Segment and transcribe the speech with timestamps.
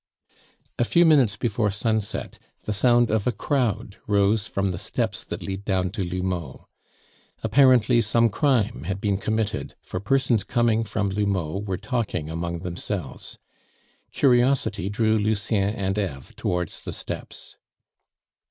[0.79, 5.43] A few minutes before sunset, the sound of a crowd rose from the steps that
[5.43, 6.65] lead down to L'Houmeau.
[7.43, 13.37] Apparently some crime had been committed, for persons coming from L'Houmeau were talking among themselves.
[14.11, 17.57] Curiosity drew Lucien and Eve towards the steps.